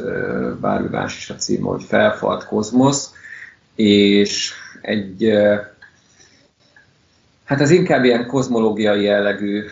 [0.61, 3.13] bármi más is a cím, hogy Felfalt Kozmosz,
[3.75, 5.33] és egy
[7.45, 9.65] Hát ez inkább ilyen kozmológiai jellegű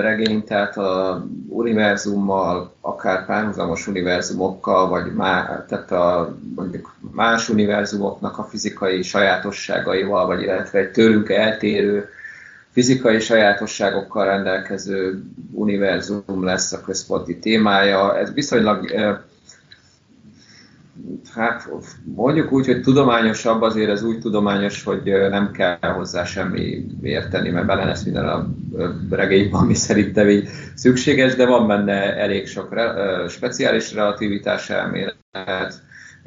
[0.00, 8.44] regény, tehát a univerzummal, akár párhuzamos univerzumokkal, vagy má, tehát a, mondjuk más univerzumoknak a
[8.44, 12.08] fizikai sajátosságaival, vagy illetve egy tőlünk eltérő
[12.70, 18.18] fizikai sajátosságokkal rendelkező univerzum lesz a központi témája.
[18.18, 18.90] Ez viszonylag
[21.34, 21.68] hát
[22.04, 27.66] mondjuk úgy, hogy tudományosabb, azért ez úgy tudományos, hogy nem kell hozzá semmi érteni, mert
[27.66, 28.48] bele lesz minden a
[29.10, 35.82] regényben, ami szerintem így szükséges, de van benne elég sok re, speciális relativitás elmélet,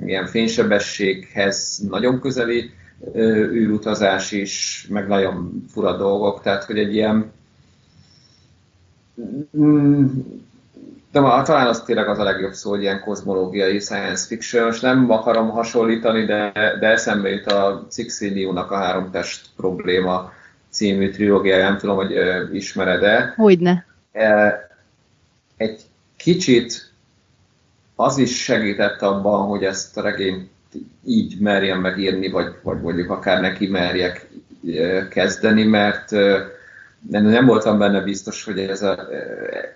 [0.05, 2.71] ilyen fénysebességhez nagyon közeli
[3.15, 7.31] űrutazás is, meg nagyon fura dolgok, tehát hogy egy ilyen
[9.57, 10.05] mm,
[11.13, 14.65] de ma, talán az tényleg az a legjobb szó, hogy ilyen kozmológiai science fiction.
[14.65, 20.31] Most nem akarom hasonlítani, de, de eszembe jut a Cixiniu-nak a három test probléma
[20.69, 23.33] című trilógiája, nem tudom, hogy ö, ismered-e.
[23.35, 23.85] Hogyne.
[24.11, 24.55] E,
[25.57, 25.81] egy
[26.17, 26.91] kicsit
[27.95, 30.49] az is segített abban, hogy ezt a regényt
[31.05, 34.27] így merjem megírni, vagy, vagy mondjuk akár neki merjek
[35.09, 36.11] kezdeni, mert
[37.09, 39.07] nem, voltam benne biztos, hogy ez a,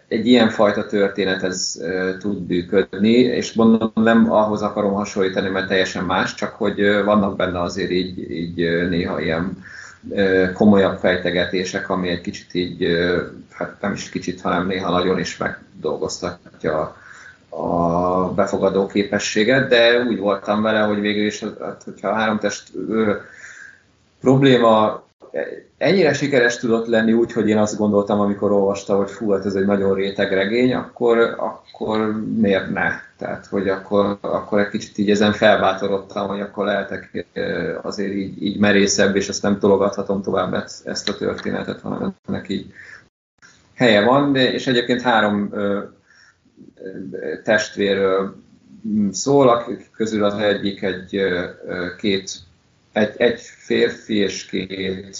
[0.07, 1.81] egy ilyen fajta történet ez
[2.19, 7.61] tud működni, és mondom, nem ahhoz akarom hasonlítani, mert teljesen más, csak hogy vannak benne
[7.61, 9.63] azért így, így néha ilyen
[10.53, 12.87] komolyabb fejtegetések, ami egy kicsit így,
[13.51, 16.95] hát nem is kicsit, hanem néha nagyon is megdolgoztatja
[17.49, 22.71] a befogadó képességet, de úgy voltam vele, hogy végül is, hát, hogyha a háromtest
[24.21, 25.05] probléma
[25.77, 29.55] ennyire sikeres tudott lenni úgy, hogy én azt gondoltam, amikor olvastam, hogy fú, hát ez
[29.55, 32.91] egy nagyon réteg regény, akkor, akkor miért ne?
[33.17, 37.27] Tehát, hogy akkor, akkor egy kicsit így ezen felbátorodtam, hogy akkor lehetek
[37.81, 42.49] azért így, így merészebb, és ezt nem tologathatom tovább ezt, ezt a történetet, hanem ennek
[42.49, 42.73] így
[43.73, 45.53] helye van, és egyébként három
[47.11, 48.35] ö, testvérről
[49.11, 51.19] szól, akik közül az egyik egy
[51.97, 52.45] két
[52.91, 55.17] egy, egy férfi és két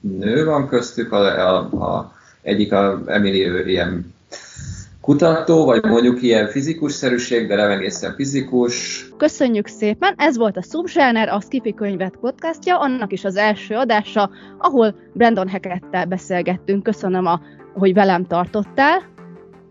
[0.00, 4.14] nő van köztük, a, a, a egyik a Emily ilyen
[5.00, 9.06] kutató, vagy mondjuk ilyen fizikus-szerűség, de nem egészen fizikus.
[9.16, 10.14] Köszönjük szépen!
[10.16, 15.48] Ez volt a Subzsáner, a Skippy könyvet podcastja, annak is az első adása, ahol Brandon
[15.48, 16.82] Hekettel beszélgettünk.
[16.82, 17.40] Köszönöm, a,
[17.74, 19.15] hogy velem tartottál.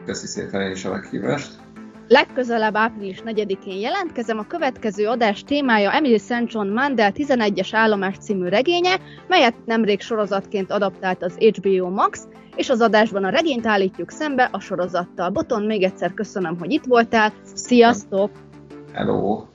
[0.06, 1.51] Köszi szépen én is a meghívást.
[2.08, 6.43] Legközelebb április 4-én jelentkezem, a következő adás témája Emily St.
[6.47, 12.82] John Mandel 11-es állomás című regénye, melyet nemrég sorozatként adaptált az HBO Max, és az
[12.82, 15.30] adásban a regényt állítjuk szembe a sorozattal.
[15.30, 17.34] Boton, még egyszer köszönöm, hogy itt voltál.
[17.53, 18.32] Sziasztok!
[18.93, 19.55] Hello!